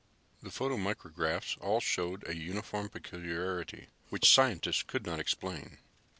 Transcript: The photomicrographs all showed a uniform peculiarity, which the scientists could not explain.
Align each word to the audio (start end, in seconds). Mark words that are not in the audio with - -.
The 0.41 0.49
photomicrographs 0.49 1.59
all 1.59 1.79
showed 1.79 2.27
a 2.27 2.35
uniform 2.35 2.89
peculiarity, 2.89 3.89
which 4.09 4.23
the 4.23 4.33
scientists 4.33 4.81
could 4.81 5.05
not 5.05 5.19
explain. 5.19 5.77